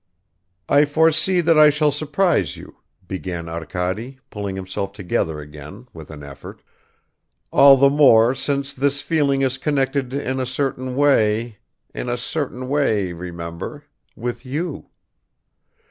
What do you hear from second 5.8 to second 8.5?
with an effort; "all the more